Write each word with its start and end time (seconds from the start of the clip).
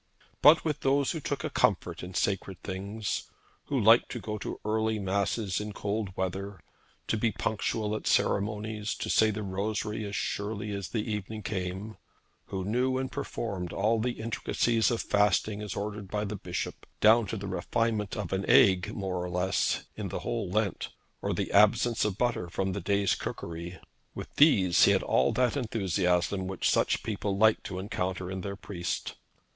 But 0.41 0.65
with 0.65 0.79
those 0.79 1.11
who 1.11 1.19
took 1.19 1.43
a 1.43 1.51
comfort 1.51 2.01
in 2.01 2.15
sacred 2.15 2.59
things, 2.63 3.29
who 3.65 3.79
liked 3.79 4.09
to 4.13 4.19
go 4.19 4.39
to 4.39 4.59
early 4.65 4.97
masses 4.97 5.61
in 5.61 5.73
cold 5.73 6.17
weather, 6.17 6.59
to 7.05 7.17
be 7.17 7.31
punctual 7.31 7.95
at 7.95 8.07
ceremonies, 8.07 8.95
to 8.95 9.11
say 9.11 9.29
the 9.29 9.43
rosary 9.43 10.03
as 10.05 10.15
surely 10.15 10.71
as 10.71 10.87
the 10.89 11.07
evening 11.07 11.43
came, 11.43 11.97
who 12.47 12.65
knew 12.65 12.97
and 12.97 13.11
performed 13.11 13.71
all 13.73 13.99
the 13.99 14.13
intricacies 14.19 14.89
of 14.89 15.03
fasting 15.03 15.61
as 15.61 15.75
ordered 15.75 16.07
by 16.07 16.25
the 16.25 16.35
bishop, 16.35 16.87
down 16.99 17.27
to 17.27 17.37
the 17.37 17.45
refinement 17.45 18.17
of 18.17 18.33
an 18.33 18.43
egg 18.49 18.95
more 18.95 19.23
or 19.23 19.29
less, 19.29 19.85
in 19.95 20.09
the 20.09 20.21
whole 20.21 20.49
Lent, 20.49 20.89
or 21.21 21.31
the 21.31 21.51
absence 21.51 22.03
of 22.03 22.17
butter 22.17 22.49
from 22.49 22.71
the 22.73 22.81
day's 22.81 23.13
cookery, 23.13 23.77
with 24.15 24.33
these 24.37 24.85
he 24.85 24.93
had 24.93 25.03
all 25.03 25.31
that 25.31 25.55
enthusiasm 25.55 26.47
which 26.47 26.71
such 26.71 27.03
people 27.03 27.37
like 27.37 27.61
to 27.61 27.77
encounter 27.77 28.31
in 28.31 28.41
their 28.41 28.55
priest. 28.55 29.13